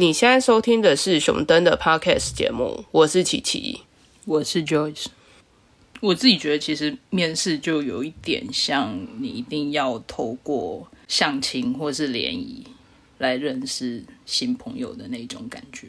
[0.00, 3.82] 你现在收听的是熊登的 Podcast 节目，我是琪琪，
[4.24, 5.08] 我是 Joyce。
[6.00, 12.66] 我自己觉得，其实面试就有一点像你一定要透过相亲或是联谊
[13.18, 15.88] 来认识新朋友的那种感觉。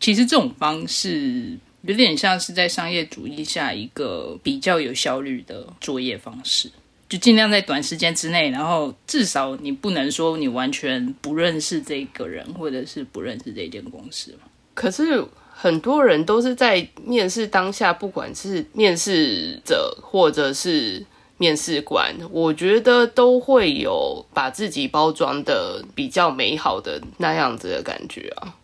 [0.00, 6.68] 其实这种方式有点像是在商业主义下一个比较有效率的作业方式。
[7.08, 14.48] 就尽量在短时间之内，然后至少你不能说你完全不认识这个人，或者是不认识这间公司嘛。
[14.74, 21.04] 可是很多人都是在面试当下，不管是面试者或者是
[21.38, 28.54] 面试官，我觉得都会有把自己包装的比较美好的那样子的感觉啊。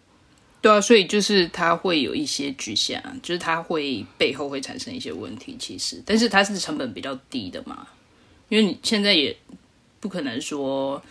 [0.60, 5.56] 对啊，所以就是它会有一些局限啊，就是它会背后会产生一些问题。
[5.58, 7.86] 其实，但是它是成本比较低的嘛。
[8.52, 9.34] 因为你现在也
[9.98, 11.02] 不可能说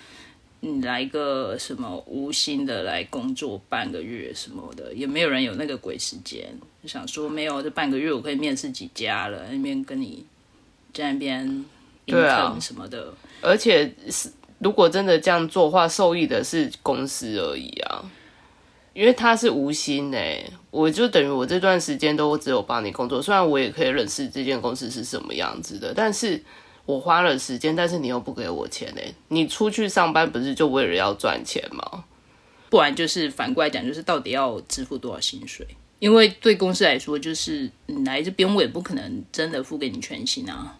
[0.59, 6.55] 你来个什么无薪的来工作半个月什么的，也没有人有那个鬼时间。
[6.85, 10.23] 想说没有这半个月我可以面试几家了，那边跟你
[10.93, 11.65] 在那边
[12.05, 13.11] 对啊什么的。
[13.41, 18.05] 而且是如果真的这样做的话，受益的是公司而已啊，
[18.93, 26.39] 因为他是无薪诶，我就等于我这段时间都只有帮你工作，虽然我也可以认识这间公司是什么样子的，但是。
[26.91, 29.01] 我花了时间，但是你又不给我钱呢？
[29.29, 32.03] 你出去上班不是就为了要赚钱吗？
[32.69, 35.65] 不然就是反过来讲，就是到底要支付多少薪水？
[35.99, 40.77] 因为对公司来说，就是你来这边我也不可能真的付给你全薪啊。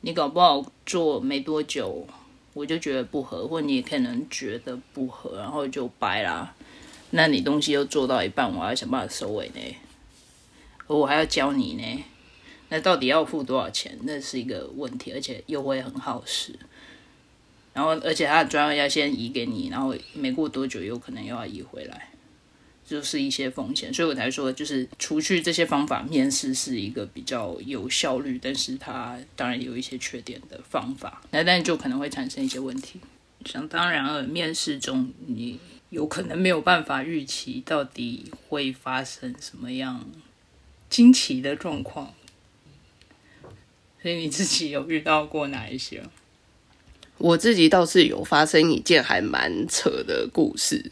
[0.00, 2.04] 你搞不好做没多久，
[2.52, 6.54] 我就觉得不合，或你也可能觉得不合，然后就掰啦。
[7.10, 9.60] 那你东西又做到一半，我要想办法收尾呢，
[10.88, 12.04] 而我还要教你呢。
[12.68, 13.96] 那到底要付多少钱？
[14.02, 16.58] 那是一个问题，而且又会很耗时。
[17.72, 22.10] 然后，而且他的专业要先移给你，然后没过多久有可能又要移回来，
[22.86, 23.92] 就是一些风险。
[23.92, 31.22] 所以我才说，就是除去这些方法，面试是一个比较有效率，但是它当然有一些缺点的方法。
[31.30, 32.98] 那但就可能会产生一些问题。
[33.44, 35.60] 想当然了，面试中你
[35.90, 40.04] 有可能没有办法预期到底会发生什么样
[40.88, 42.14] 惊奇的状况。
[44.02, 46.02] 所以你自己有遇到过哪一些？
[47.18, 50.90] 我自己倒是有发生一件还蛮扯的故事。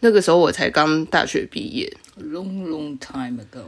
[0.00, 1.90] 那个时候我才刚大学毕业
[2.20, 3.64] ，long long time ago。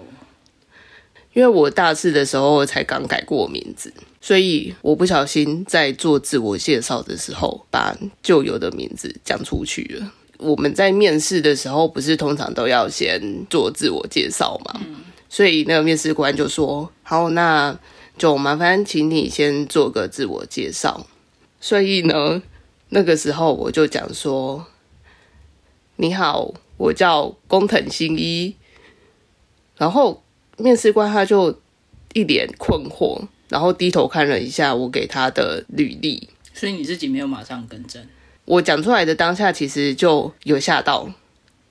[1.33, 3.91] 因为我大四的时候才刚改过名字，
[4.21, 10.13] 所以我不小心在做自我介绍的时候把旧有的名字讲出去了。
[10.37, 14.81] 我们在面试的时候不是通常都要先做自我介绍吗？
[15.31, 17.75] 所以那个面试官就说：“好，那。”
[18.17, 21.07] 就麻烦请你先做个自我介绍。
[21.61, 22.43] 所以呢，
[22.91, 24.67] 那个时候我就讲说
[25.97, 28.55] ：“你好，我叫工藤新一。”
[29.77, 30.23] 然后
[30.57, 31.59] 面试官他就
[32.13, 36.29] 一脸困惑，然后低头看了一下我给他的履历。
[36.53, 38.07] 所以你自己没有马上更正？
[38.45, 41.11] 我讲出来的当下其实就有吓到，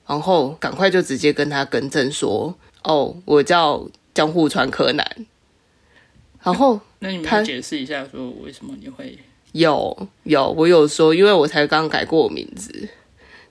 [0.06, 2.54] 然后赶快就直接跟他更正说
[2.84, 5.26] ：“哦，我叫江户川柯南。”
[6.44, 9.18] 然后， 那你们解释一下，说为什么你会
[9.52, 12.88] 有有我有说，因为我才刚改过名字，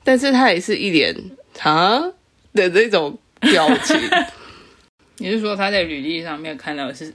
[0.04, 1.16] 但是他也是一脸
[1.60, 2.00] 啊
[2.54, 4.00] 的那种表情。
[5.18, 7.14] 你是说他在履历上面看到是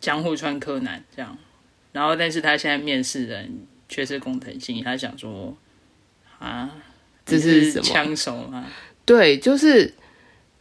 [0.00, 1.36] 江户川柯南这样，
[1.92, 5.54] 然后但是他现在面试人却是工藤新，他想说
[6.38, 6.70] 啊，
[7.26, 8.66] 这是什么枪手吗？
[9.04, 9.92] 对，就是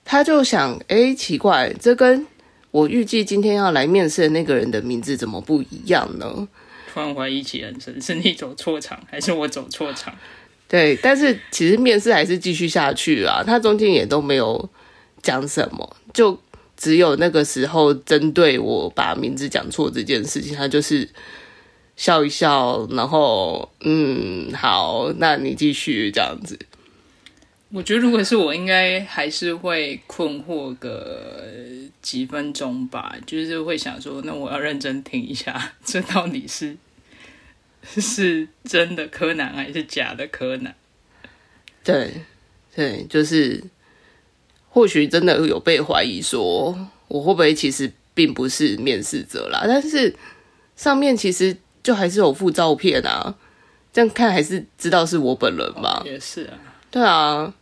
[0.04, 2.28] 他就想，哎，奇怪，这跟。
[2.72, 6.48] 我预计今天要来面试的那个人的名字怎么不一样呢？
[6.94, 10.14] 突然怀疑起人生，是你走错场，还是我走错场？
[10.68, 13.44] 对，但是其实面试还是继续下去啊。
[13.44, 14.70] 他中间也都没有
[15.22, 16.38] 讲什么，就
[16.76, 21.08] 只有那个时候针对我把名字讲错这件事情，他就是
[21.96, 26.60] 笑一笑，然后嗯，好，那你继续这样子。
[27.70, 31.44] 我觉得如果是我，应该还是会困惑个
[32.02, 36.78] 几分钟吧，就是会想说，那我要认真听一下， 这到底是
[37.84, 40.74] 是真的柯南还是假的柯南？
[41.84, 42.22] 对，
[42.74, 43.62] 对，就是
[44.70, 49.66] 或许真的有被怀疑，说我会不会其实并不是面试者啦？
[49.68, 50.16] 但是
[50.78, 53.36] 上面其实就还是有附照片啊，
[53.92, 56.02] 这样看还是知道是我本人吧？
[56.06, 56.58] 也是啊。
[56.98, 57.54] 对啊，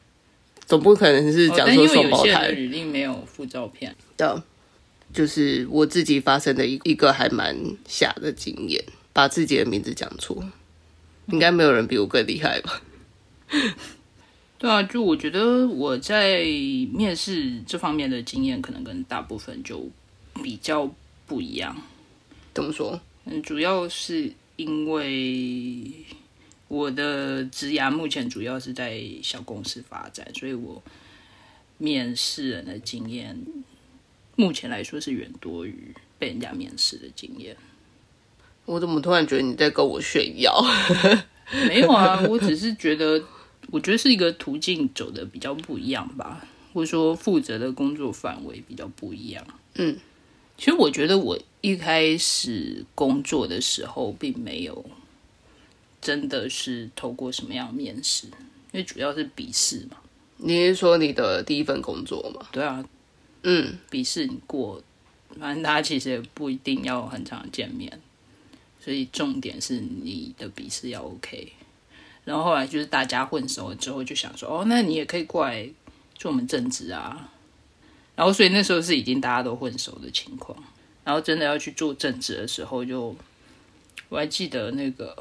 [0.65, 2.47] 总不可能是讲说双胞胎。
[2.51, 4.41] 履历没有附照片的，
[5.13, 7.53] 就是我自己发生的一一个还蛮
[7.85, 10.41] 傻的经验，把自己的名字讲错，
[11.27, 12.81] 应该没有人比我更厉害吧？
[14.57, 16.45] 对啊，就我觉得我在
[16.93, 19.85] 面试这方面的经验，可能跟大部分就
[20.41, 20.89] 比较
[21.27, 21.75] 不一样。
[22.53, 22.97] 怎么说？
[23.25, 25.91] 嗯，主要是因为
[26.67, 30.81] 我的职涯目前主要是在小公司发展，所以我
[31.77, 33.39] 面试人的经验，
[34.35, 37.55] 目前来说是远多于被人家面试的经验。
[38.65, 40.59] 我怎么突然觉得你在跟我炫耀？
[41.67, 43.23] 没有啊，我只是觉得，
[43.69, 49.45] 我觉得是一个途径走的比较不一样吧，或者说负责的工作范围比较不一样。
[49.75, 49.95] 嗯，
[50.57, 54.83] 其实我觉得我一开始工作的时候，并没有
[56.05, 59.97] 真的是透过什么样的面试，因为主要是笔试嘛。
[60.37, 62.45] 你是说你的第一份工作吗？
[62.51, 62.85] 对啊，
[63.41, 64.79] 嗯，笔试你过，
[65.39, 67.99] 反正大家其实也不一定要很常见面，
[68.79, 71.53] 所以重点是你的笔试要 OK。
[72.23, 75.67] 然后后来就是大家混熟了之后，就想说，哦，那你也可以过来
[76.13, 77.31] 做我们正职啊。
[78.15, 80.55] 然后所以那时候是已经大家都混熟的情况。
[81.03, 83.15] 然后真的要去做正职的时候，就
[84.09, 85.15] 我还记得那个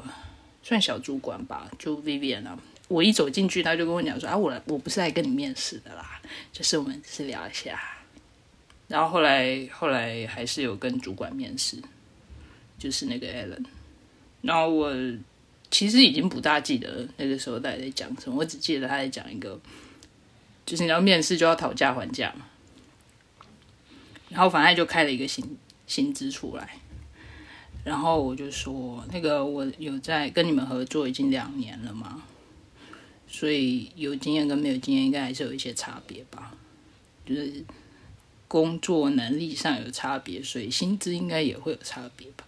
[0.65, 2.59] 算小主管吧，就 Vivian 啊。
[2.87, 6.19] 我一走进去，他就跟我讲说：“啊，我来，我不是来跟你面试的啦，
[6.51, 7.79] 就是我们是聊一下。”
[8.87, 11.77] 然后后来，后来还是有跟主管面试，
[12.79, 13.63] 就是那个 Alan。
[14.41, 14.91] 然后我
[15.69, 19.59] 其实已经不大记得那个时候大家在讲什么，我只记得他在讲一个，
[20.65, 22.45] 就是你要面试就要讨价还价嘛。
[24.29, 25.57] 然后反正就开了一个薪
[25.87, 26.77] 薪资出来，
[27.85, 32.23] 然后我就说：“那个我有在跟你们合作已经两年了嘛。”
[33.29, 36.55] 所以有经验跟没有经验应该还是有一些差别吧，
[37.25, 37.63] 就是
[38.47, 42.45] 工作能力上有差别，所以薪资应该也会有差别吧。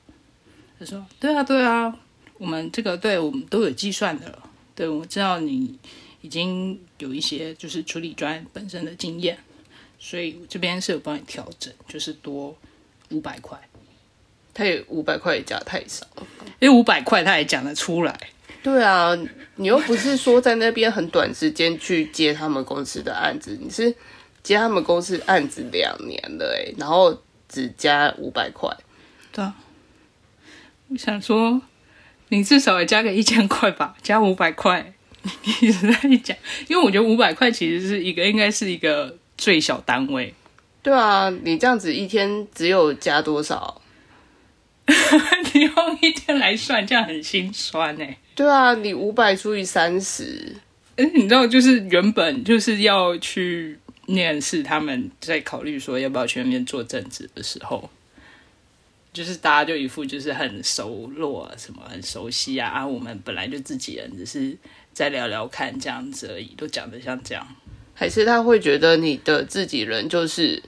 [0.79, 1.99] 他说：“对啊，对啊，
[2.37, 4.39] 我们这个对我们都有计算的。
[4.73, 5.77] 对，我知道你
[6.21, 9.37] 已经有一些就是处理专本身的经验，
[9.99, 12.55] 所以这边是有帮你调整，就是多
[13.09, 13.59] 五百块。
[14.57, 16.03] 他也五百块也加太少，
[16.57, 18.17] 因为五百块他也讲得出来。”
[18.63, 19.15] 对啊，
[19.55, 23.93] 你又不是说在那边很短时间去接他们公司的案子，你是
[24.41, 28.75] 接他们公司案子两年了哎，然后只加五百块。
[29.31, 29.55] 对啊，
[30.89, 31.61] 我想说，
[32.29, 35.31] 你至少也加个一千块吧，加五百块，你
[35.61, 36.35] 一直在讲？
[36.67, 40.33] 因为我觉得五百块其实是一个，应该是一个最小单位。
[40.81, 43.81] 对啊，你这样子一天只有加多少？
[45.53, 48.17] 你用一天来算，这样很心酸哎。
[48.33, 50.55] 对啊，你五百除以三十，
[50.95, 57.89] 哎，你知道，就是原本就是要去面试，他们在考虑说要不要去那边做政治的时候，
[59.11, 64.55] 就是大家就一副就是很熟络，什么很熟悉啊啊，我们本来就自己人，只是
[64.93, 67.45] 再聊聊看这样子而已，都讲的像这样，
[67.93, 70.63] 还是他会觉得你的自己人就是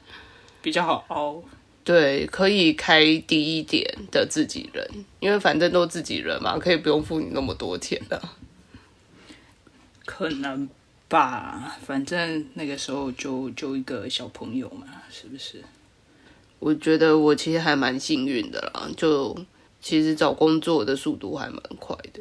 [0.62, 1.42] 比较好熬。
[1.83, 4.87] 对，可以开低一点的自己人，
[5.19, 8.21] 因为反正都自己人嘛，可以不用付你那么多钱的。
[10.05, 10.69] 可能
[11.07, 15.63] 吧，反正那个时候就就一个小朋友嘛，是不是？
[16.59, 19.35] 我觉得我其实还蛮幸运的啦，就
[19.81, 22.19] 其实找工作的速度还蛮快的。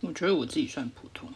[0.00, 1.28] 我觉得我自己算普通，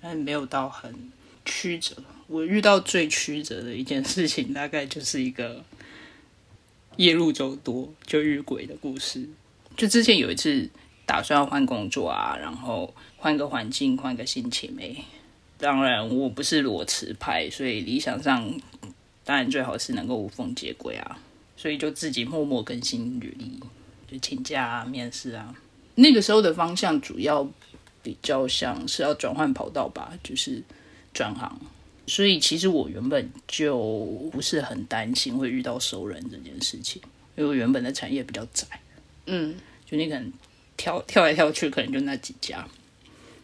[0.00, 1.12] 但没有到很
[1.44, 1.94] 曲折。
[2.26, 5.62] 我遇到最曲折的一件事情，大概就是一个。
[6.96, 9.28] 夜路走多就遇鬼的故事，
[9.76, 10.68] 就之前有一次
[11.04, 15.04] 打算要换工作啊，然后换个环境，换个心情没。
[15.58, 18.52] 当然我不是裸辞派，所以理想上
[19.24, 21.18] 当然最好是能够无缝接轨啊，
[21.56, 23.60] 所以就自己默默更新履历，
[24.10, 25.54] 就请假啊、面试啊。
[25.96, 27.48] 那个时候的方向主要
[28.02, 30.62] 比较像是要转换跑道吧，就是
[31.12, 31.58] 转行。
[32.06, 33.78] 所以其实我原本就
[34.30, 37.00] 不是很担心会遇到熟人这件事情，
[37.34, 38.66] 因为我原本的产业比较窄，
[39.26, 39.54] 嗯，
[39.86, 40.32] 就你可能
[40.76, 42.68] 跳跳来跳去，可能就那几家。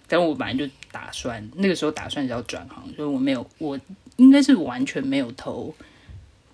[0.07, 3.81] 但我本来就打算那个时候打算是要转行，所以我没有，我
[4.17, 5.75] 应该是完全没有投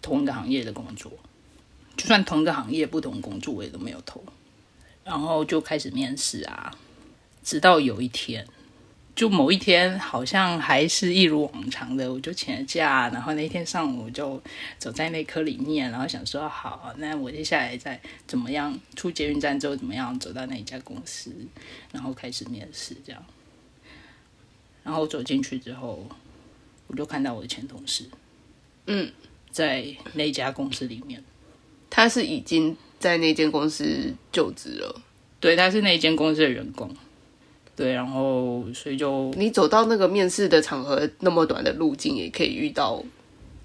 [0.01, 1.11] 同一个行业的工作，
[1.97, 4.23] 就算同一个行业不同工作我也都没有投，
[5.03, 6.77] 然后就开始面试啊，
[7.43, 8.47] 直到有一天。
[9.17, 14.41] 就某一天，好像还是一如往常的，我就请了假，然后那天上午就
[14.79, 21.35] 走在那科里面，然后想说好，那我接下来再怎么样出捷运站之后怎么样走到那一家公司，
[21.93, 23.25] 然后开始面试这样。
[24.85, 26.07] 然后走进去之后，
[26.87, 28.05] 我就看到我的前同事，
[28.85, 29.11] 嗯，
[29.51, 31.25] 在那家公司里面，
[31.89, 35.01] 他是已经在那间公司就职了，
[35.41, 36.95] 对，他是那间公司的员工。
[37.76, 43.04] 对，然后所以就你走到那个面试的场合，那么短的路径，也可以遇到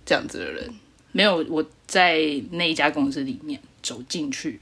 [0.05, 0.69] 这样子的人。
[1.13, 2.19] 没有我在
[2.51, 4.59] 那一家公司里面走进去，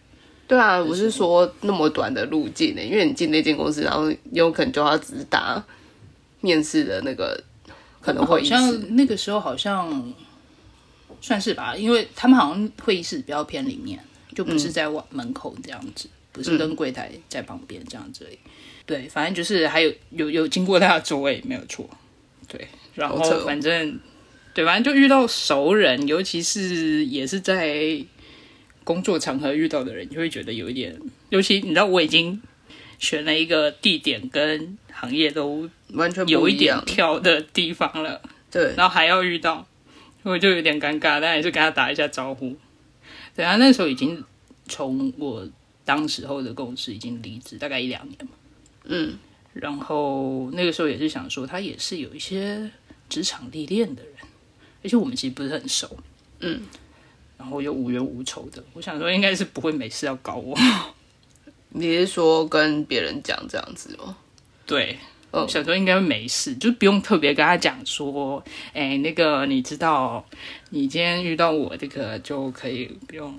[0.47, 5.63] 对啊，我是说那么短的路径呢，因为你进那间公司，然后有可能就要直达
[6.41, 7.39] 面试的那个
[8.01, 8.49] 可能会议室。
[8.49, 10.13] 像那个时候好像
[11.21, 13.99] 算是吧，因为他们好像会议室比较偏里面，
[14.33, 16.09] 就不是在外门口这样子，
[16.39, 18.37] 不是跟柜台在旁边这样子而已。
[18.85, 21.87] 对，反正就是还有有有经过他的座位没有错。
[22.47, 23.99] 对，然后反正
[24.53, 28.03] 对，反正就遇到熟人，尤其是也是在
[28.83, 32.41] 工作场合遇到的人，就会觉得有一点，尤其你知道我已经
[32.97, 38.19] 选了一个地点跟行业都完全有一点样跳的地方了。
[38.49, 39.67] 对，然后还要遇到，
[40.23, 42.57] 我就有点尴尬，但还是跟他打一下招呼。
[43.35, 44.23] 对啊，那时候已经
[44.67, 45.47] 从我
[45.89, 48.31] 当时候的公司已经离职大概一两年嘛，
[48.83, 49.17] 嗯，
[49.53, 52.69] 然后那个时候也是想说，他也是有一些
[53.09, 54.13] 职场历练的人，
[54.83, 55.97] 而且我们其实不是很熟，
[56.41, 56.61] 嗯，
[57.39, 60.55] 然后又无冤无仇的，我想说应该是不会没事要搞我，
[61.69, 64.15] 你是说跟别人讲这样子吗？
[64.67, 64.99] 对，
[65.31, 65.47] 哦。
[65.47, 68.43] 想说应该没事，就不用特别跟他讲说，
[68.73, 70.23] 哎，那个你知道，
[70.69, 73.33] 你今天遇到我这个就可以不用。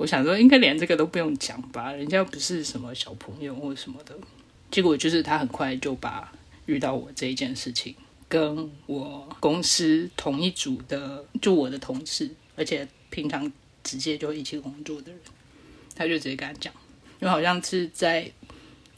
[0.00, 4.16] 我想说应该连这个都不用讲吧，人家又不是什么小朋友或什么的。
[4.70, 6.32] 结果就是他很快就把
[6.64, 7.94] 遇到我这一件事情，
[8.26, 13.52] 跟我公司同一组的，就我的同事，而且平常
[13.84, 15.20] 直接就一起工作的人，
[15.94, 16.72] 他就直接跟他讲，
[17.20, 18.30] 因为好像是在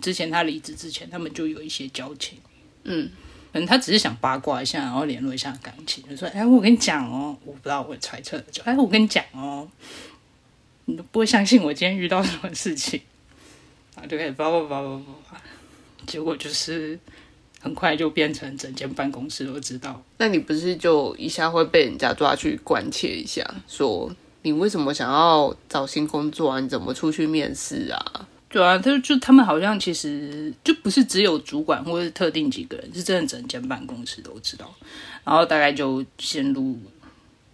[0.00, 2.38] 之前他离职之前，他们就有一些交情。
[2.84, 3.10] 嗯，
[3.52, 9.68] 可能他只是想八卦一下，然后联络一下感情，就说：“哎，我跟你讲哦，我不知道，我猜测的，就哎，我跟你讲哦，
[10.92, 13.00] 你都不会相信我今天遇到什么事情。
[13.96, 15.40] ”然后就开始叭叭叭叭叭，
[16.06, 16.98] 结果就是
[17.60, 20.02] 很快就变成整间办公室都知道。
[20.18, 26.60] 那你不是就一下会被人家抓去关切一下，说你为什么想要找新工作啊？
[26.60, 28.28] 你怎么出去面试啊？
[28.48, 34.74] 对啊，就就他们好像其实就不是只有主管或者是特定几个人，是真的整间办公室都知道，
[35.24, 36.78] 然后大概就陷入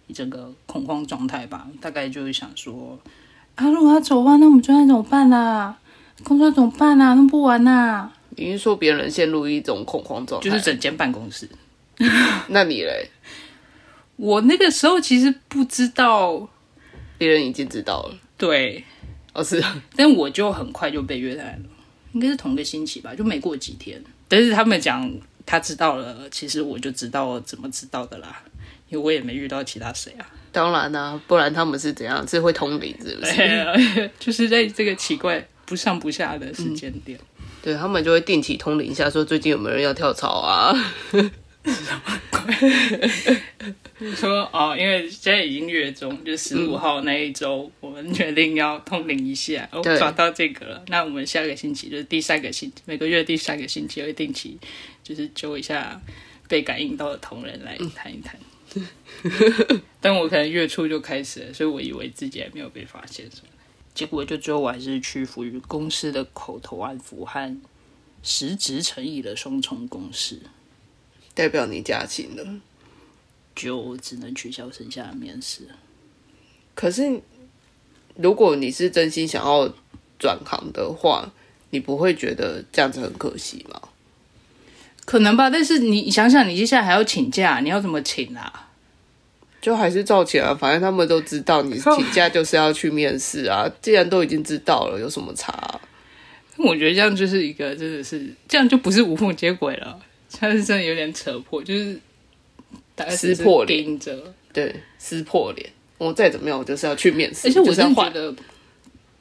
[0.07, 1.67] 一整个恐慌状态吧。
[1.79, 2.99] 大概就是想说，
[3.59, 5.77] 啊，如果他走的话，那我们专业怎么办啊？
[6.23, 7.13] 工作怎么办啊？
[7.13, 8.09] 弄不完啊！
[8.29, 10.49] 你是说别人陷入一种恐慌状态？
[10.49, 11.49] 就是整间办公室。
[12.47, 13.09] 那你嘞？
[14.15, 16.47] 我那个时候其实不知道，
[17.17, 18.15] 别人已经知道了。
[18.37, 18.81] 对，
[19.33, 21.69] 哦，是啊，但我就很快就被约谈了，
[22.13, 24.01] 应该是同个星期吧，就没过几天。
[24.29, 25.11] 但是他们讲
[25.45, 28.41] 他知道了，其实我就知道怎么知道的啦，
[28.89, 30.27] 因为我也没遇到其他谁啊。
[30.51, 32.27] 当然啦、不然他们是怎样？
[32.27, 34.09] 是会通灵是不是？
[34.19, 37.19] 就是在这个奇怪不上不下的时间点，
[37.61, 40.73] 对他们就会定期通灵一下，说最近有没有人要跳槽啊？
[44.15, 50.83] 说哦，因为现在已经月中，就十五号那一周，我们决定要通灵一下，哦，对抓到这个了。
[50.87, 54.57] 那我们下个星期就是第三个星，每个月第三个星期会定期，
[55.03, 56.01] 就是揪一下
[56.47, 58.35] 被感应到的同仁来谈一谈。
[60.01, 63.49] 但我可能月初就开始了，所以我以为自己还没有被发现什么，
[63.93, 67.61] 结果就最后我还是屈服于公司的口头安抚和
[68.23, 70.39] 实质诚意的双重公式。
[71.33, 72.61] 代表你加薪了。
[73.55, 75.67] 就只能取消剩下的面试。
[76.73, 77.21] 可是，
[78.15, 79.73] 如果你是真心想要
[80.17, 81.33] 转行的话，
[81.71, 83.88] 你不会觉得这样子很可惜吗？
[85.09, 88.69] 可能吧，但是你想想，你接下来还要请假，你要怎么请啊？
[89.59, 93.67] 就还是照请啊，反正他们都知道你请假就是要去面试啊。
[93.81, 95.81] 既然都已经知道了，有什么差啊、
[96.57, 99.99] 我觉得这样就是一个真的是这样就不是无缝接轨了，
[100.29, 101.99] 这样是真的有点扯破，就是
[103.09, 104.15] 撕破脸着。
[104.53, 105.67] 对，撕破脸。
[105.97, 107.73] 我再怎么样，我就是要去面试，而且我。
[107.73, 108.35] 真的觉得，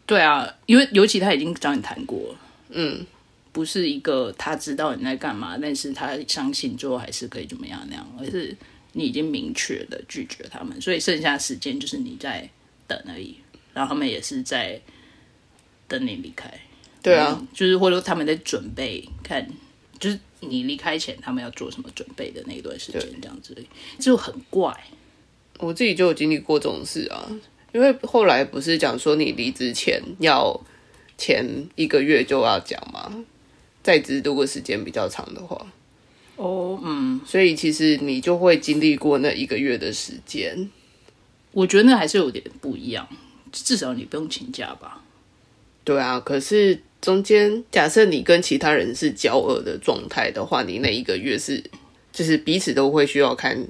[0.05, 3.07] 对啊，因为尤其他已经找你谈过了，嗯，
[3.53, 8.57] 不是一个他知道你在干嘛，但是他相信最后还是可以怎么样那样，而是
[8.93, 12.49] 你已经明确的拒绝他们，所以剩下时间就是你在
[12.87, 13.37] 等而已，
[13.73, 14.81] 然后他们也是在
[15.87, 16.53] 等你离开。
[17.03, 19.49] 对啊，嗯，就是或者说他们在准备看，
[19.99, 23.57] 就是你离开前他们要做什么准备的那一段时间，这样子，
[23.99, 24.77] 就很怪。
[25.59, 27.29] 我自己就有经历过这种事啊。
[27.71, 30.59] 因为后来不是讲说你离职前要
[31.19, 33.13] 前一个月就要讲嘛，
[33.89, 35.67] 在职如果时间比较长的话，
[36.37, 40.69] 哦，嗯，所以其实你就会经历过那一个月的时间。
[41.53, 43.09] 我觉得那还是有点不一样，
[43.51, 45.03] 至少你不用请假吧。
[45.85, 51.65] 对啊，可是中间假设你跟其他人是交恶的状态的话，你那一个月是
[52.13, 53.67] 就是彼此都会需要看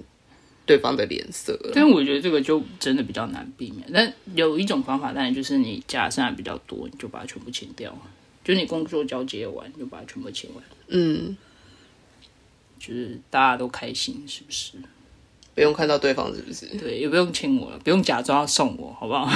[0.66, 1.56] 对方的脸色。
[1.72, 3.88] 但我觉得这个就真的比较难避免。
[3.94, 7.96] 但有一种方法，当然就是你假剩下比较多，你就把它全部清掉。
[8.48, 10.64] 就你工作交接完，就把它全部签完。
[10.86, 11.36] 嗯，
[12.80, 14.72] 就是大家都开心，是不是？
[15.54, 16.64] 不用看到对方是不是？
[16.78, 19.30] 对，也不用亲我了，不用假装要送我，好不好？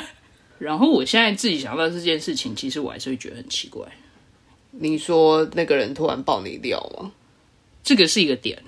[0.58, 3.86] 然后我现在自己想到这件事情，其实我还是会觉得很奇怪。
[4.70, 7.12] 你说那个人突然爆你料吗？
[7.84, 8.58] 这个是一个点，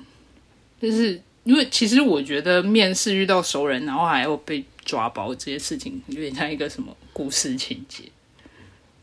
[0.82, 8.02] 就是因为其实我觉得面试遇到熟人，然后还要被抓包这些事情，有点像一个什么故事情节。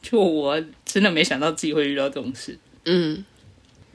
[0.05, 2.55] 就我真的没想到自己会遇到这种事。
[2.85, 3.25] 嗯，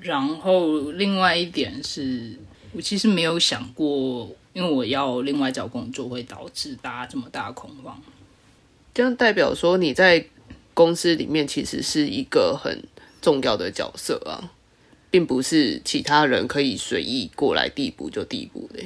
[0.00, 2.36] 然后另外一点是
[2.72, 8.02] 我其实没有想过，因为我要另外找工作，会导致大家这么大的恐慌。
[8.92, 10.26] 这样代表说你在
[10.74, 12.82] 公司里面其实是一个很
[13.22, 14.50] 重要的角色啊，
[15.12, 18.82] 并不是其他人可以随意过来递补就递补的。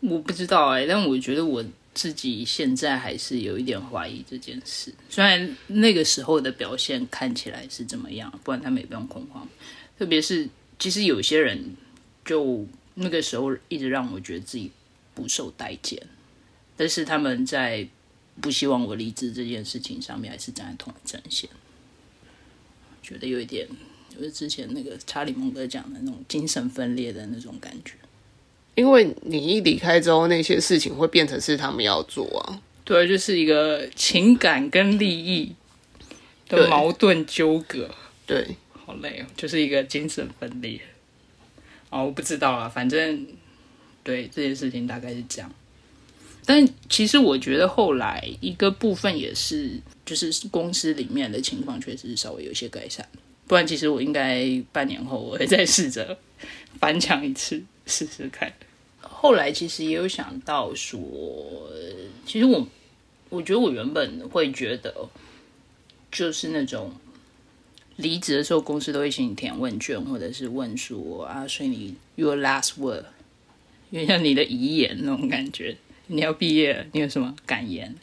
[0.00, 1.62] 我不知道哎，但我觉得我
[1.94, 4.92] 自己现在还是有一点怀疑这件事。
[5.08, 9.48] 虽然那个时候的表现看起来是怎么样，不然他们也不用恐慌。
[9.98, 11.76] 特别是其实有些人
[12.24, 14.70] 就那个时候一直让我觉得自己
[15.14, 16.02] 不受待见，
[16.76, 17.88] 但是他们在。
[18.40, 21.50] 不希望我离职这件事情上面还是站在同一阵线，
[23.02, 23.68] 觉得有一点，
[24.08, 27.92] 就是之前那个查理蒙哥讲的那种精神分裂的那种感觉。
[28.74, 32.60] 因为你一离开之后，那些事情会变成是他们要做啊。
[32.84, 35.54] 对，就是一个情感跟利益
[36.48, 37.88] 的矛盾纠葛。
[38.26, 40.80] 对，好累哦，就是一个精神分裂。
[41.90, 43.26] 哦，我不知道啊，反正
[44.02, 45.52] 对这件事情大概是这样。
[46.44, 53.06] 但其实我觉得后来一个部分也是，就是公司里面的情况确实稍微有一些改善。
[53.46, 56.18] 不然其实我应该半年后我会再试着
[56.80, 58.52] 翻墙一次试试看。
[59.22, 60.98] 后来其实也有想到说，
[62.26, 62.66] 其实我
[63.28, 65.08] 我觉得我原本会觉得，
[66.10, 66.90] 就是那种
[67.94, 73.04] 离职的时候公司都会请你填问卷，或者是问说啊，所以你 your last word，
[73.90, 75.76] 有点像你的遗言那种感觉。
[76.08, 77.94] 你要毕业，你有什么感言？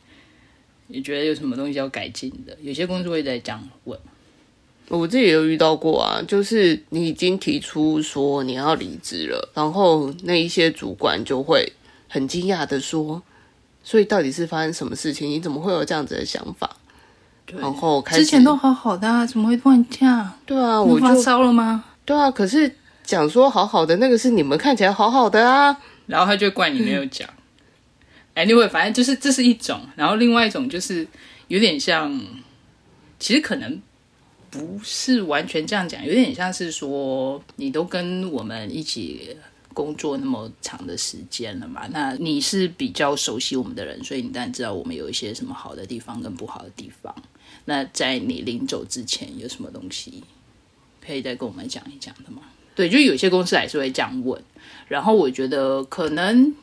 [0.87, 2.57] 你觉得有什么东西要改进的？
[2.61, 3.99] 有些公司会在这样问。
[4.89, 11.71] 我自己也有遇到过啊，就是你已经提出说你要离职了，然后那一些主管就会
[12.07, 13.21] 很惊讶的说
[13.83, 15.29] ：“所以到底是发生什么事情？
[15.29, 16.75] 你怎么会有这样子的想法？”
[17.57, 20.31] 然后开之前都好好的，啊，怎么会突然这样？
[20.45, 21.83] 对啊，我发烧了吗？
[22.05, 22.71] 对啊，可是
[23.03, 25.75] 讲说好好的那个是你们看起来好好的啊，
[26.05, 27.27] 然后他就怪你没有讲。
[28.35, 31.07] Anyway，反正就是这是一种，然后另外一种就是
[31.47, 32.19] 有点像，
[33.19, 33.81] 其实可能
[34.49, 39.35] 不是完全这样讲，有点像是说你都跟我们一起
[39.73, 47.15] 工作那么长的时间了嘛，那你是比较熟悉我们的人，所以你当然知道我们有一些什么好的地方跟不好的地方。
[47.65, 50.23] 那在你临走之前有什么东西
[51.05, 52.41] 可以再跟我们讲一讲的吗？
[52.75, 54.41] 对，就有些公司还是会这样问，
[54.87, 56.53] 然后我觉得可能。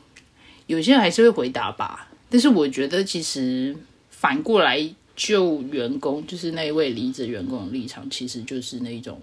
[0.65, 3.73] 有些人还是会回答吧，但是我觉得其实
[4.09, 4.77] 反过来
[5.17, 9.19] 就员工，就是那一位离职员工的立场，其实就是那种，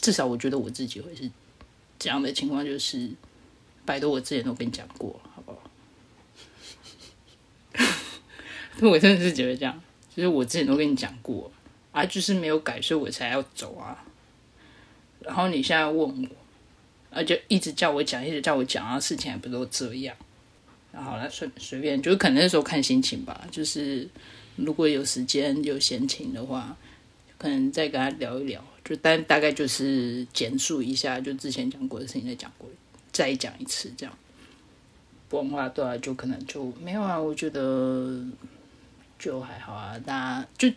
[0.00, 1.30] 至少我觉得我自己会是
[1.98, 3.10] 这样的情况，就是
[3.84, 5.60] 拜托我之前都跟你讲过，好不好？
[8.88, 9.80] 我真的是觉得这样，
[10.16, 11.52] 就是我之前都跟你讲过
[11.92, 14.04] 啊，就是没有改，所以我才要走啊。
[15.20, 16.28] 然后你现在问我，
[17.10, 20.16] 啊，就一直叫我讲，一直叫我讲啊，事情还不都这样。
[20.94, 23.46] 好了，随随便，就是可能那时候看心情吧。
[23.50, 24.08] 就是
[24.58, 26.76] 如果有时间有闲情的话，
[27.38, 28.62] 可能再跟他聊一聊。
[28.84, 32.68] 就但大概就是简述一下，就之前讲过的事情再讲过，
[33.12, 34.14] 再讲一次这样。
[35.28, 37.18] 不然的话，对啊，就可能就没有啊。
[37.18, 38.22] 我觉得
[39.18, 40.68] 就还好啊，大家就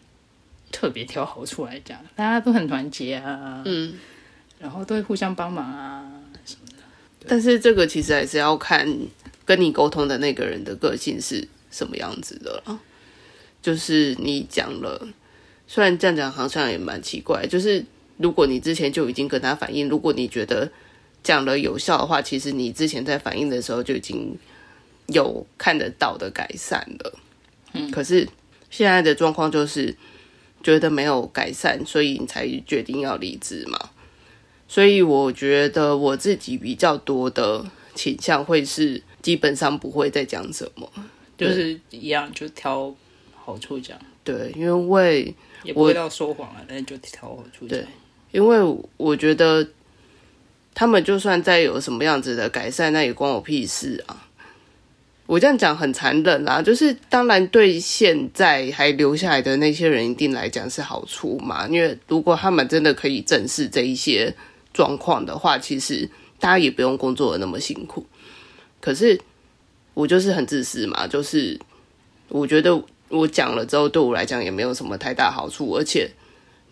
[0.71, 3.93] 特别挑好处来讲，大家都很团结啊，嗯，
[4.59, 6.83] 然后都会互相帮忙啊什么的。
[7.27, 8.87] 但是这个其实还是要看。
[9.43, 12.79] 跟你沟通的那个人的个性是什么样子的了？
[13.61, 15.07] 就是你讲了，
[15.67, 17.45] 虽然这样讲好像也蛮奇怪。
[17.47, 17.85] 就是
[18.17, 20.71] 如果你之前就已经跟他反映，如果你觉得
[21.23, 24.37] 讲了有效的话，其实你之前在反映的时候就已经
[25.07, 27.19] 有看得到的改善了。
[27.73, 28.27] 嗯，可是
[28.69, 29.95] 现在的状况就是
[30.63, 33.91] 觉得没有改善，所以你才决定要离职嘛。
[34.67, 39.03] 所以我觉得我自己比较多的倾向会是。
[39.21, 40.91] 基本上不会再讲什么，
[41.37, 42.91] 就是一样，就挑
[43.43, 47.85] 好处讲，对，因为也不会到说谎了，但是就挑好处讲对。
[48.31, 48.59] 因为
[48.97, 49.67] 我觉得
[50.73, 54.27] 他们就算再有什么样子的改善，那也关我屁事啊！
[55.25, 64.33] 我这样讲很残忍啦，就是当然对现在还留下来的那些人一定来讲是好处嘛，因为如果他们真的可以正视这一些
[64.73, 68.05] 状况的话，其实大家也不用工作的那么辛苦。
[68.79, 69.19] 可是
[69.93, 71.59] 我就是很自私嘛，就是
[72.29, 76.09] 我觉得我讲了之后，对我来讲也没有什么太大好处，而且。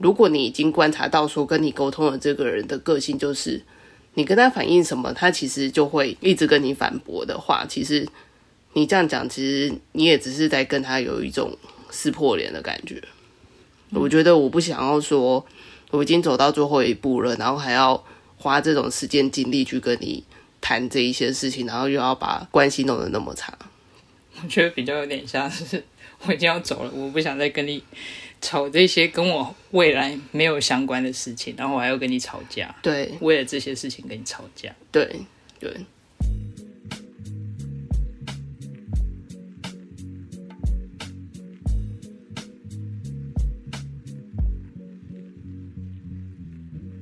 [0.01, 3.61] 如果你已经观察到说跟你沟通的这个人的个性就是
[4.13, 8.07] 你跟他反映什么，他其实就会一直跟你反驳的话，其实
[8.71, 11.57] 你这样讲，其实你也只是在跟他有一种
[11.89, 13.03] 撕破脸的感觉。
[13.91, 15.45] 我觉得我不想要说
[15.91, 18.01] 我已经走到最后一步了，然后还要
[18.37, 20.23] 花这种时间精力去跟你
[20.61, 23.53] 谈这一些事情，然后又要把关系弄得那么差。
[24.41, 25.83] 我觉得比较有点像是
[26.25, 27.83] 我已经要走了，我不想再跟你。
[28.41, 32.73] 吵这些跟我未来没有相关的事情，然后我还要跟你吵架。
[32.81, 34.73] 对，为了这些事情跟你吵架。
[34.93, 35.13] 对，
[35.59, 35.75] 对。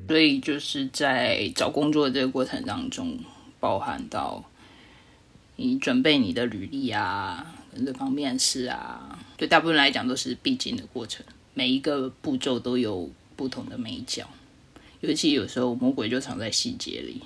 [0.07, 3.19] 所以就是在找工作的这个过程当中，
[3.59, 4.43] 包含到
[5.55, 7.53] 你准备你的履历啊。
[7.83, 14.29] 对方面试啊，对大部分来讲都是必经的过程，每一个步骤都有不同的美角，
[15.01, 17.21] 尤其有时候魔鬼就藏在细节里，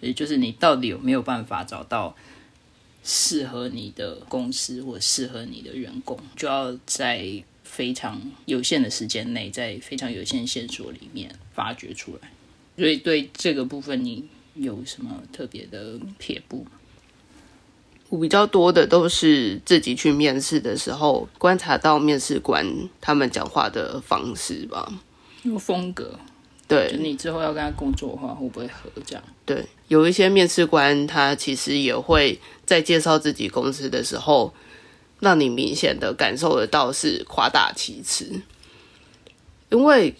[0.00, 2.14] 也就是你到底有没有办法找到
[3.02, 12.30] 适合你的公司或适合你的员工，就要在非常有限的时间内，在非常有限线索里面发掘出来。
[12.76, 14.24] 所以对这个部分，你
[14.54, 16.66] 有什么特别的撇步？
[18.10, 22.64] 我比较多的都是自己去面试的时候观察到面试官
[23.00, 24.92] 他们讲话的方式吧，
[25.42, 26.16] 有风格。
[26.68, 29.24] 对，你之后要跟他工作的话，会不会合这样？
[29.44, 34.54] 对，有一些面试官他其实也会在介绍自己公司的时候，
[35.20, 38.40] 让你明显的感受得到是夸大其词，
[39.70, 40.14] 因为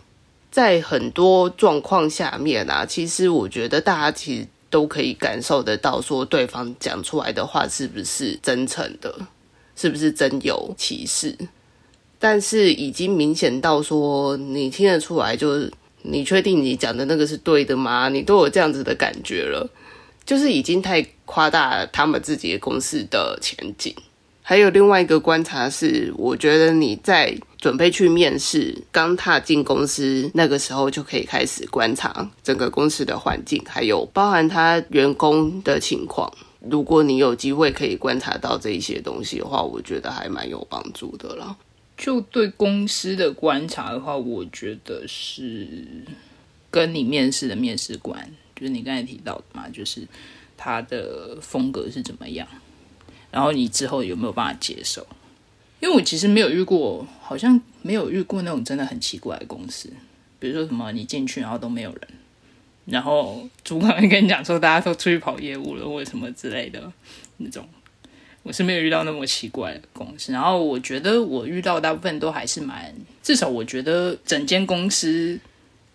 [0.50, 4.48] 在很多状况下面啊，其实我觉得大家其实。
[4.74, 9.16] 都可以感受得到，说对方讲出来的话是不是真诚的，
[9.76, 11.38] 是不是真有其事。
[12.18, 18.08] 但是已经明显到说，你听得出来，就是你确定你讲的那个是对的吗？
[18.08, 19.70] 你都有这样子的感觉了，
[20.26, 23.94] 就是已经太夸大他们自己的公司的前景。
[24.42, 27.32] 还有另外一个观察是，我觉得你在
[27.64, 36.30] 准备去面试，刚踏进公司那个时候就可以开始观察整个公司的环境，还有包含他员工的情况。
[36.60, 41.56] 如果你有机会可以观察到这一些东西的话，我觉得还蛮有帮助的啦。
[41.96, 45.66] 就对公司的观察的话，我觉得是
[46.70, 50.06] 跟你面试的面试官，就是你刚才提到的嘛，就是
[50.54, 52.46] 他的风格是怎么样。
[53.30, 55.06] 然后你之后有没有办法接受？
[55.84, 59.92] 因为我其实没有遇过，好像没有遇过那种真的很奇怪的公司，
[60.38, 62.00] 比如说什么你进去然后都没有人，
[62.86, 66.90] 然后主管会跟你讲说大家都出去跑业务了或者什么之类的
[67.36, 67.68] 那种，
[68.42, 70.32] 我是没有遇到那么奇怪的公司。
[70.32, 75.38] 然后我觉得我遇到大部分都还是蛮，至少我觉得整间公司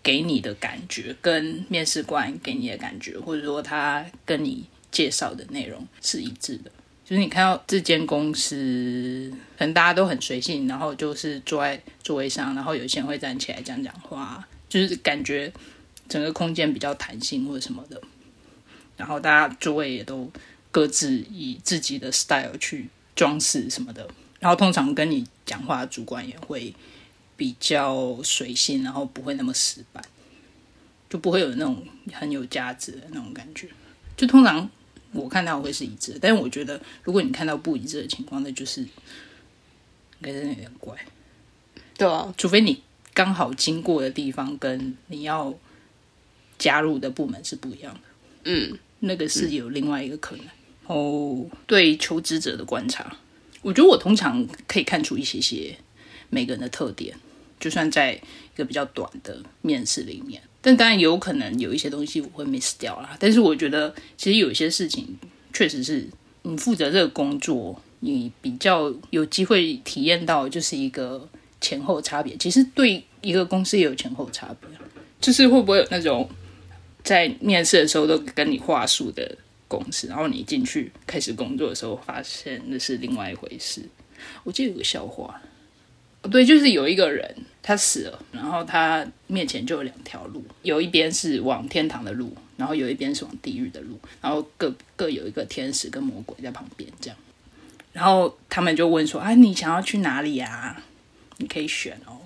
[0.04, 6.70] 给你的感觉跟面试官给你的感觉，或者说他跟你介绍的内容是一致的。
[7.10, 15.52] 就是你看到这间公司，可能大家都很随性，然后就是坐在座位上，然后有些人会站起来讲讲话，就是感觉
[16.08, 18.00] 整个空间比较弹性或者什么的。
[18.96, 20.30] 然后大家座位也都
[20.70, 24.08] 各自以自己的 style 去装饰什么的。
[24.38, 26.72] 然后通常跟你讲话的主管也会
[27.36, 30.00] 比较随性，然后不会那么死板，
[31.08, 33.66] 就不会有那种很有价值的那种感觉。
[34.16, 34.70] 就通常。
[35.12, 38.88] 我看到会是一致，但是我觉得如果你看到不一致的情况，那就是应
[40.22, 40.96] 该真的有点怪。
[41.98, 45.52] 对啊，除非你刚好经过的地方跟你要
[46.58, 48.00] 加入的部门是不一样的。
[48.44, 50.46] 嗯，那个是有另外一个可能。
[50.86, 53.16] 哦，对求职者的观察，
[53.62, 55.76] 我觉得我通常可以看出一些些
[56.28, 57.16] 每个人的特点，
[57.58, 60.42] 就算在一个比较短的面试里面。
[60.62, 63.16] 但当然有可能有一些东西我会 miss 掉啦。
[63.18, 65.18] 但是我觉得其实有一些事情
[65.52, 66.06] 确实是
[66.42, 71.28] 你负责这个工作，你比较有机会体验到就是一个
[71.60, 72.36] 前后差别。
[72.36, 74.68] 其实对一个公司也有前后差别，
[75.20, 76.28] 就是会不会有那种
[77.02, 79.36] 在面试的时候都跟你话术的
[79.68, 83.82] 公司，然后你进去开始工作的时候发现那是另外一回事。
[84.44, 85.40] 我记得有个笑话，
[86.30, 97.16] 对，就是有一个人他死了，然后他面前就有两条路，有一边是往天堂的路，然后有一边是往地狱的路，然后各各有一个天使跟魔鬼在旁边这样。
[97.92, 100.80] 然后他们就问说：“啊，你想要去哪里呀？
[101.38, 102.18] 你可以选哦。”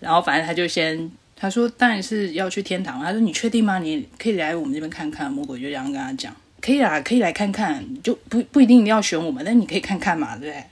[0.00, 3.78] 然后反正他就先他说：“当然是要去天堂。”他说：“你确定吗？
[3.78, 10.64] 你可以来我们这边看看。”魔鬼就这样跟他讲：“可以啦，可以来看看，就不不一定一定要选我们，但你可以看看嘛，对不对？”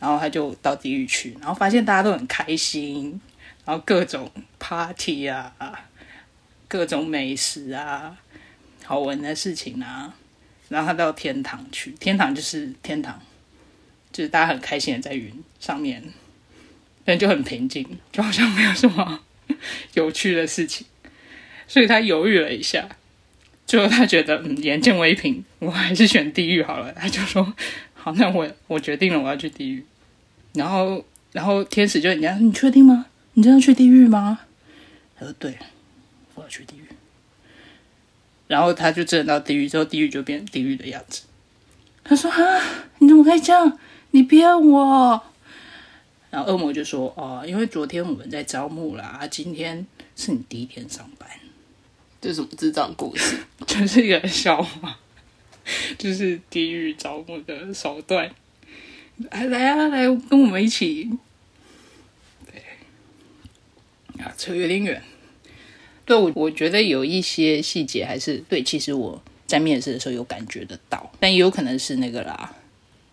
[0.00, 3.20] 然后他就到地狱去，然后发现大家都很开心，
[3.64, 5.52] 然后各种 party 啊，
[6.68, 8.16] 各种美食啊，
[8.84, 10.14] 好玩的事情啊。
[10.68, 13.18] 然后他到天堂去，天堂就是天堂，
[14.12, 16.02] 就是大家很开心的在云上面，
[17.04, 19.20] 但就很平静，就好像没有什么
[19.94, 20.86] 有趣的事情。
[21.66, 22.86] 所以他犹豫了一下，
[23.66, 26.92] 最后他觉得嗯，眼见为凭，我还是选地狱好了。
[26.92, 27.54] 他就说
[28.00, 29.84] ：“好，那我我决定了，我要去地狱。”
[30.54, 33.06] 然后，然后天使就人家你确定吗？
[33.34, 34.40] 你真的去地狱吗？
[35.18, 35.58] 他说：“对，
[36.34, 36.82] 我要去地狱。”
[38.46, 41.22] 然后他就真的到地狱之后，地狱就变地狱的样子。
[42.02, 42.62] 他说：“啊，
[42.98, 43.78] 你怎么可以这样？
[44.12, 45.22] 你骗我！”
[46.30, 51.28] 然后恶魔就说：“哦，因为昨天我们在招募啦，今天是你第一天上班。”
[52.20, 53.36] 这是什么智障故事？
[53.66, 54.98] 就是一个笑话，
[55.98, 58.30] 就是地狱招募的手段。
[59.30, 61.10] 来来啊，来跟我们一起。
[62.46, 62.62] 对，
[64.22, 65.02] 啊，扯有点远。
[66.06, 68.62] 对我，我觉得有一些细节还是对。
[68.62, 72.54] 其实我在面试的时候有感觉得到，但也有可能是那个啦，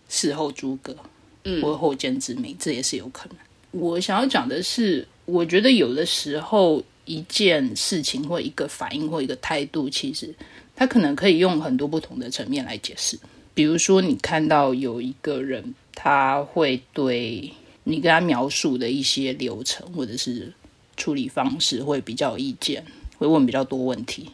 [0.08, 0.96] 事后诸葛，
[1.44, 3.36] 嗯，或后见之明，这也是有可能。
[3.72, 10.34] 我想要讲的是，我觉得有的时候一件事情或一个反应或一个态度，其实
[10.76, 13.18] 它可能可以用很多不同的层面来解释。
[13.54, 20.52] 比如说，你看到有一个人，他会对你跟他描述的一些流程，或者是。
[20.98, 22.82] 处理方式会比较有意见，
[23.18, 24.30] 会问比较多问题。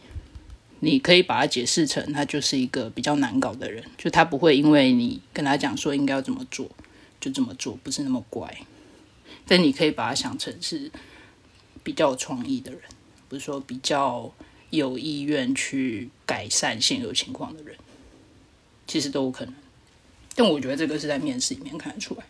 [0.78, 6.70] 你可以把它解释成他就是一个比较难搞的人，就他不会因为你跟他讲说应该要怎么做，
[7.20, 8.48] 就这么做，不是那么乖。
[9.44, 10.88] 但你可以把它想成是
[11.82, 12.82] 比较有创意的人，
[13.28, 14.32] 不是说比较
[14.72, 17.76] 有意愿去改善现有情况的人，
[18.86, 19.54] 其实都有可能。
[20.34, 22.24] 但我觉得这个是在面试里面看得出来，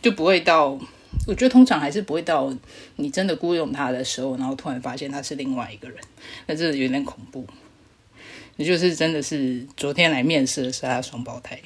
[0.00, 0.80] 就不会到。
[1.28, 2.52] 我觉得通常还是不会到
[2.96, 5.98] 你真的雇佣他的时候，然后突然发现他是另外一个人，
[6.46, 7.46] 那真的有点恐怖。
[8.56, 11.60] 也就是真的是昨天来面试的是他双胞胎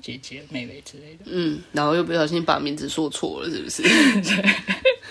[0.00, 1.20] 姐姐、妹妹之类的。
[1.26, 3.82] 嗯，然后又不小心把名字说错了，是不是？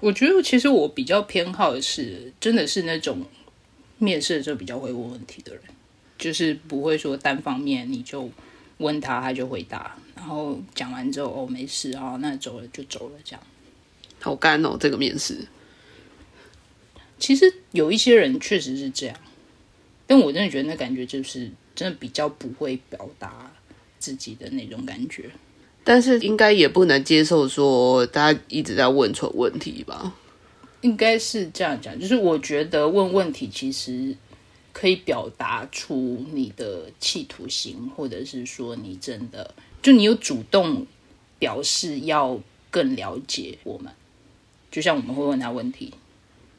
[0.00, 3.24] 我觉得其实我比较偏好的是，真的是那种
[3.98, 5.62] 面试的时候比较会问问题的人，
[6.18, 8.30] 就是不会说单方面你就
[8.78, 9.96] 问他，他就回答。
[10.16, 13.42] 然后讲完之后，哦，没事啊，那走了就走了，这样。
[14.20, 15.46] 好干哦，这个面试。
[17.18, 19.16] 其实有一些人确实是这样，
[20.06, 23.52] 但我真的觉得那感觉就是真的比较不会表达
[23.98, 25.30] 自己的那种感觉。
[25.90, 30.14] 但是应该也不能接受说大家一直在问蠢问题吧？
[30.82, 34.14] 应该是这样讲，就是我觉得问问题其实
[34.72, 39.52] 可以表达出你的企图心，或者是说你真的。
[39.82, 40.86] 就你有主动
[41.40, 42.38] 表示要
[42.70, 43.92] 更了解我们，
[44.70, 45.92] 就像我们会问他问题，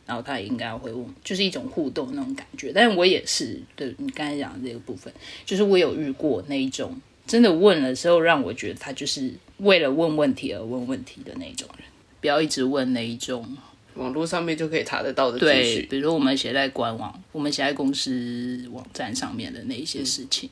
[0.05, 2.73] 然后他应该会问，就是一种互动那种感觉。
[2.75, 5.13] 但是我也是，对你刚才讲的这个部分，
[5.45, 6.99] 就是我有遇过那一种
[7.31, 11.87] 真的问的时候，让我觉得他就是为了问问题而问问题的那种人，
[12.19, 13.57] 不要一直问那一种
[13.93, 20.49] 网络上面就可以查得到的对，比如说我们写在官网，我们写在公司网站上面的那一些事情。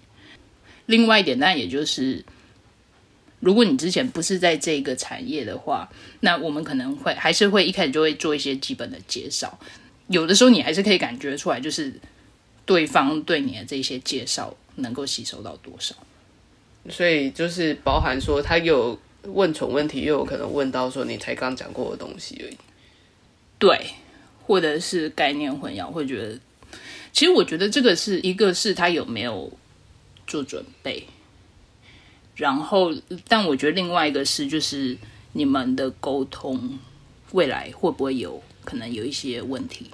[0.86, 2.24] 另外一点，那也就是。
[3.42, 5.90] 如果你之前不是在这个产业的话，
[6.22, 9.60] 那我们可能会还是会一开始就会做一些基本的介绍。
[10.08, 11.94] 有的时候你还是可以感觉出来，就是
[12.66, 15.96] 对方对你的这些介绍能够吸收到多少。
[16.88, 22.58] 所以就是包含说他有问蠢问题，又有可能问到说你才刚讲过的东西而已。
[23.58, 23.88] 对，
[24.46, 26.40] 或者是概念混淆，会觉得
[27.12, 29.52] 其实我觉得这个是一个是他有没有
[30.26, 31.06] 做准备。
[32.36, 32.96] 然后，
[33.28, 34.98] 但我觉得另外一个是，就是
[35.34, 36.80] 你们的沟通
[37.34, 39.92] 未来会不会有可能有一些问题？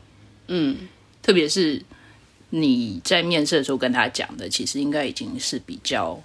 [0.47, 0.87] 嗯，
[1.23, 1.81] 特别是
[2.51, 6.21] 你在面试的时候跟他讲的，其实应该已经是比较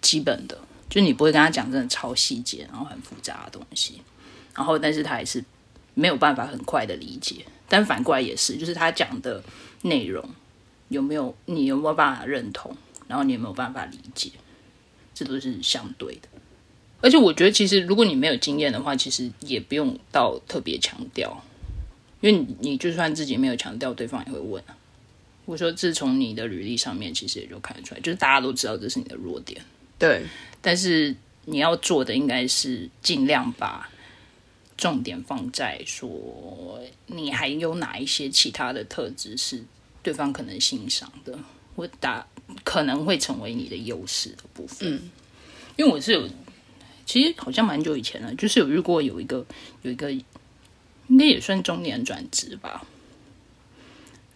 [0.00, 0.58] 基本的，
[0.88, 4.00] 就你不会跟他讲真的超细节，然后很复杂的东西。
[4.54, 5.44] 然后，但是他还是
[5.94, 7.44] 没有办法很快的理解。
[7.68, 9.42] 但反过来也是，就是他讲的
[9.82, 10.28] 内容
[10.88, 12.76] 有没有你有没有办法认同？
[13.06, 14.30] 然后你有没有办法理解，
[15.14, 16.28] 这都是相对的。
[17.00, 21.44] 而且我觉得，其实如果你没有经验的话，其实也不用到特别强调，
[22.20, 24.62] 因为你就算自己没有强调，对方也会问。
[25.44, 29.62] 我说，自从你的履历上面，其实也就看得出来，就是大家都知道这是你的弱点。
[29.98, 30.24] 对，
[30.62, 31.14] 但是
[31.46, 33.90] 你要做的应该是尽量把
[34.76, 39.64] 重点放在说，你还有哪一些其他的特质是
[40.02, 41.38] 对方可能欣赏的，
[41.74, 42.26] 或打
[42.64, 44.88] 可能会成为你的优势的部分。
[44.88, 45.10] 嗯，
[45.76, 46.28] 因为我是有。
[47.04, 49.42] 其实好像蛮久以前了，就是有遇过有一个
[49.80, 52.84] 有一个，应该也算中年转职吧。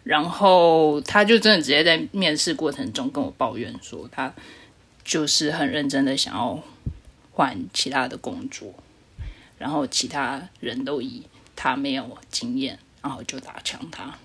[0.03, 4.33] 然后他就真的直接在面试过程中跟我抱怨说，他
[5.03, 6.61] 就是很认真的想要
[7.31, 8.73] 换其他的工作，
[9.57, 11.23] 然后其他人都以
[11.55, 14.17] 他没有经验，然后就打枪他。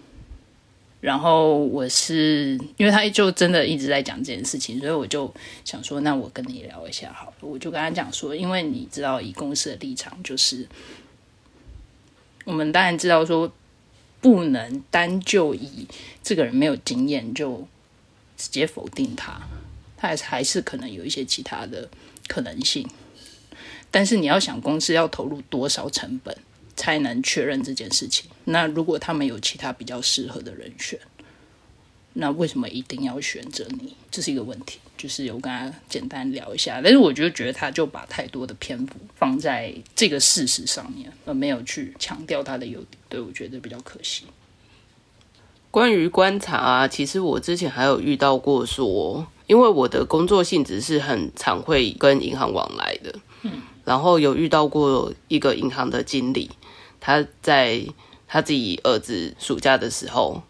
[1.01, 5.33] 然后我是因为他就真的一直在讲这件事情，所以我就
[5.65, 7.37] 想说，那我跟你聊一下好了。
[7.41, 10.67] 我就跟他讲说，因为你知道，以公司的立场就是，
[12.45, 13.53] 我们当然知道说，
[14.21, 15.87] 不能单就以
[16.21, 17.69] 这个人没有经验就
[18.37, 19.41] 直接否定他，
[19.99, 21.87] 他还是可能有一些其他的
[22.27, 22.89] 可能性。
[23.91, 26.35] 但是你要想，公司要投入多少成本？
[26.81, 28.31] 才能确认这件事情。
[28.45, 30.97] 那如果他们有其他比较适合的人选，
[32.13, 33.97] 那为什么一定要选择你？
[34.13, 34.79] 这是一个问题。
[34.97, 42.99] 就是我跟他简单聊一下，但是我就觉得他就把太多的篇幅放在这个事实上面，而没有去强调他的优点。
[43.09, 44.27] 对我觉得比较可惜。
[45.73, 53.51] 关于观察啊，其实我之前还有遇到过，说因为我的工作性质是很常会跟银行往来的，嗯，
[53.85, 56.49] 然后有遇到过一个银行的经理。
[57.01, 57.83] 他在
[58.29, 60.43] 他自己儿子暑假的时候，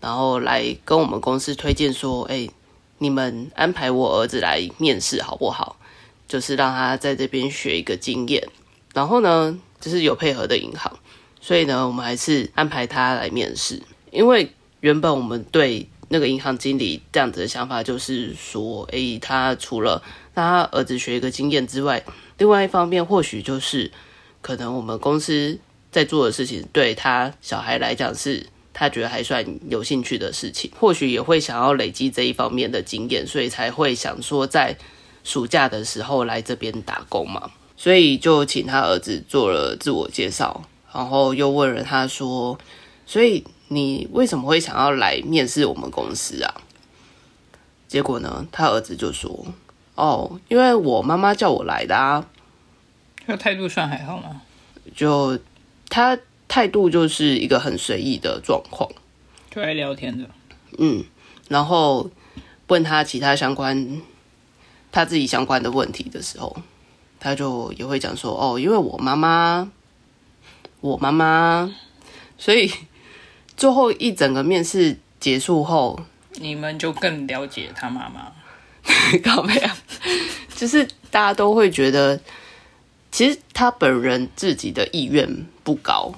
[0.00, 2.48] 然后来跟我们公司推荐说：“哎，
[2.98, 5.76] 你们安排我儿子来面试好不好？
[6.28, 8.46] 就是让他在这边学一个经验。
[8.94, 10.96] 然后呢，就是有配合的银行，
[11.40, 13.82] 所以呢，我们还是安排他来面试。
[14.12, 20.02] 因为原本我们对那个银行经理这样子的想法，就是说，哎，他除了
[20.34, 22.04] 让他儿子学一个经验之外，
[22.38, 23.90] 另外一方面或许就是
[24.40, 25.58] 可能我们公司。
[25.88, 34.76] 在做的事情，对他小孩来讲是他觉得还算有兴趣的事情， 或许也会想要累积这一方面的经验，所以才会想说在
[35.24, 37.50] 暑假的时候来这边打工嘛。
[37.78, 42.58] 所以就请他儿子做了自我介绍，然后又问了他说
[43.06, 46.54] ：“所以你为什么会想要来面试我们公司啊？”
[47.88, 49.46] 结果呢，他儿子就说
[49.94, 52.26] ：“哦，因为我妈妈叫我来的啊。”
[53.26, 54.42] 他态度算还好吗？
[54.94, 55.38] 就。
[55.88, 58.90] 他态度就是一个很随意的状况，
[59.50, 60.28] 就爱聊天的。
[60.78, 61.04] 嗯，
[61.48, 62.10] 然后
[62.66, 64.02] 问他其他相关
[64.90, 66.54] 他自己相关的问题的时候，
[67.20, 69.70] 他就也会讲说：“哦，因为我妈妈，
[70.80, 71.72] 我妈妈，
[72.36, 72.70] 所以
[73.56, 76.00] 最后一整个面试结束后，
[76.34, 78.32] 你们就更了解他妈妈。
[79.24, 79.68] 搞没有？
[80.54, 82.20] 就是大家都会觉得。”
[83.12, 86.12] 其实他本人自己的意愿不高，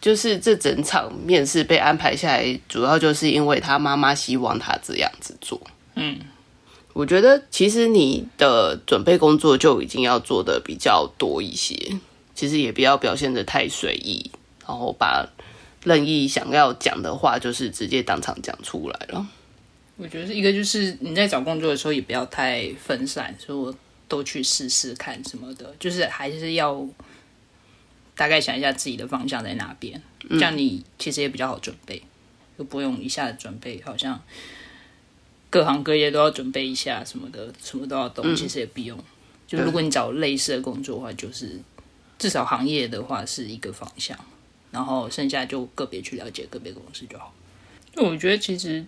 [0.00, 5.60] 就是这整场面试被安排下来，主要就是因为他妈妈希望他这样子做。
[5.94, 6.18] 嗯，
[6.92, 11.76] 我觉得其实你的准备工作就已经要做的比较多一些，
[12.34, 14.28] 其实也不要表现的太随意，
[14.66, 15.28] 然后把
[15.84, 19.26] 任意想要讲的话就是直接当场讲出来了。
[19.96, 23.74] 我觉得一个就是你在找工作的时候也不要太分散，说。
[24.08, 26.86] 都去试试看什么的，就是还是要
[28.14, 32.02] 大概想一下自己的方向在哪边，这样你其实也比较好准备，
[32.58, 34.22] 就不用一下子准备，好像
[35.48, 39.02] 各行各业都要准备一下什么的，什么都要懂，其实也不用。
[39.46, 41.58] 就如果你找类似的工作的话，就是
[42.18, 44.18] 至少行业的话是一个方向，
[44.72, 47.32] 然后剩下就个别去了解个别公司就好。
[47.94, 48.84] 就我觉得，其实，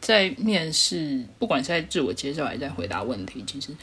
[0.00, 3.76] 在面试，不管是在自我介绍还是在回答问题，其实。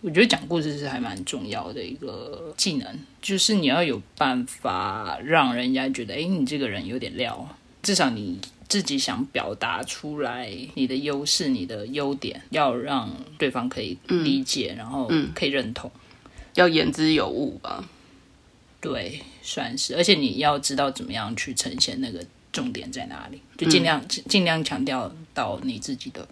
[0.00, 7.48] 我觉得讲故事是还蛮重要的一个技能，就是你要有办法让人家觉得，哎，你这个人有点料。
[7.84, 8.36] 至少你
[8.68, 15.88] 自己想表达出来你的优势、你的优点，要让对方可以理解，然后可以认同，
[16.54, 17.88] 要言之有物吧？
[18.80, 19.94] 对，算是。
[19.96, 26.26] 而且你要知道怎么样去呈现那个重点在哪里，就尽量尽量强调到你自己的。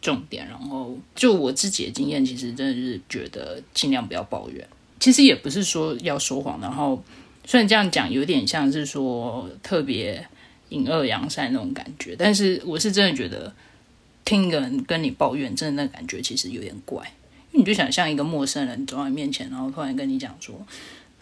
[0.00, 4.66] 重点，然后就我自己的经验，其实真的是觉得尽量不要抱怨。
[4.98, 7.00] 其实也不是说要说谎，然后
[7.44, 10.26] 虽然这样讲有点像是说特别
[10.70, 13.54] 隐恶扬善那种感觉，但是我是真的觉得
[14.24, 17.00] 听人跟你抱怨，真的那感觉其实有点怪，
[17.52, 20.60] 因为你就想像一个陌生人走到你面前，然后突然跟你讲说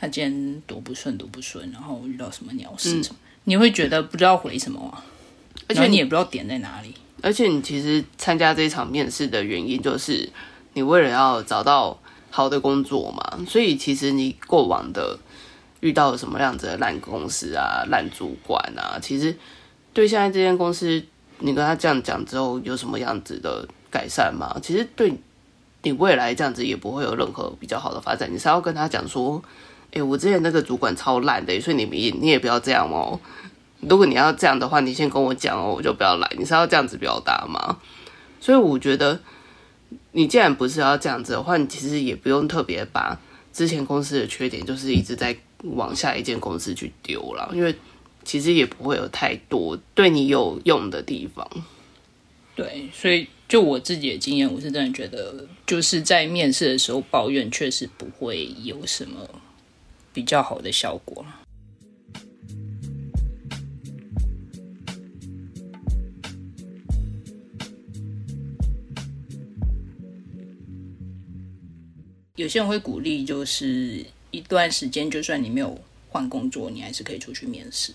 [0.00, 5.04] 他今天多不顺多不顺，然后遇到什么鸟事什么，你会觉得不知道回什么啊，
[5.68, 6.94] 而且你也不知道点在哪里。
[7.22, 10.26] 而且你其实参加这一场面试的原因，就是
[10.72, 15.18] 你为了要找到好的工作嘛，所以其实你过往的
[15.80, 19.36] 遇到什么样子的烂公司啊、烂主管啊，其实
[19.92, 21.04] 对现在这间公司，
[21.40, 24.56] 你跟他这样讲之后，有什么样子的改善吗？
[24.62, 25.12] 其实对
[25.82, 28.32] 你未来这样子也不会有任何比较好的发展。
[28.32, 29.42] 你是要跟他讲说，
[29.92, 33.18] 哎，我之前那个主管超烂的，所以你你你也不要这样哦。
[33.80, 36.30] 如果你要这样的话，你先跟我讲哦，我就不要来。
[36.38, 37.78] 你是要这样子表达吗？
[38.40, 39.20] 所以我觉得，
[40.12, 43.18] 你既然不是要这样子的话，你其实也不用特别把
[43.52, 47.74] 之前公司的缺点，就是一直在往下一间公司去丢了，因为
[48.22, 51.48] 其实也不会有太多对你有用的地方。
[52.54, 59.26] 对，所以就我自己的经验，我是真的觉得，就是在面试的时候抱怨，确实不会有什么
[60.12, 61.24] 比较好的效果。
[72.36, 77.92] 有些人会鼓励，就是一段时间，就算你没有换工作，你还是可以出去面试，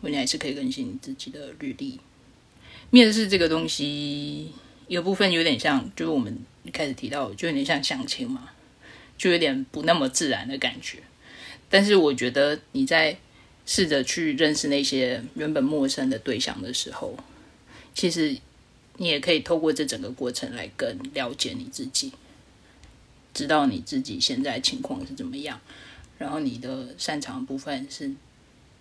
[0.00, 2.00] 或你还是可以更新你自己的履历。
[2.90, 4.50] 面试这个东西，
[4.88, 6.36] 有部分有点像，就是我们
[6.72, 8.50] 开始提到，就有点像相亲嘛，
[9.16, 10.98] 就有点不那么自然的感觉。
[11.72, 13.16] 但是我觉得你在
[13.64, 17.16] 试着去认识那些原本陌生的对象的时候，
[17.94, 18.36] 其实
[18.98, 22.12] 你也可以透过这整个过程来更了解你自己。
[23.32, 25.58] 知道你自己现在情况是怎么样，
[26.18, 28.12] 然后你的擅长部分是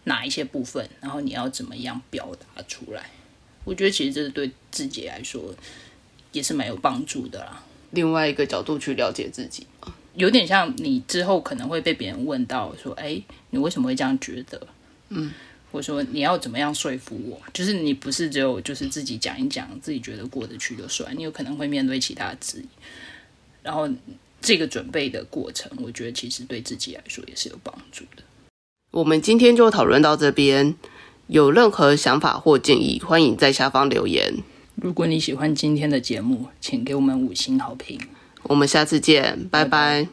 [0.04, 3.12] 哪一些部分，然后你要怎么样表达出来？
[3.64, 5.56] 我觉得其实这是对自己来说
[6.34, 7.64] 也是蛮有帮助的啦。
[7.92, 9.66] 另外一个角度去了解自己，
[10.16, 14.68] 有点像你之后可能会被别人问到说：“哎，你为什么会这样觉得？”
[15.10, 15.32] 嗯，
[15.72, 17.42] 或者说你要怎么样说服我？
[17.54, 22.68] 就是你不是只有就是自己讲一讲，自己觉得过得去就算，你有可能会面对其他质疑，
[23.64, 23.90] 然后。
[24.44, 28.24] 这个准备的过程，我觉得其实对自己来说也是有帮助的。
[28.90, 30.76] 我们今天就讨论到这边，
[31.28, 34.34] 有任何想法或建议，欢迎在下方留言。
[34.74, 38.00] 如果你喜欢今天的节目，请给我们五星好评。
[38.44, 40.12] 我们下次见，拜拜。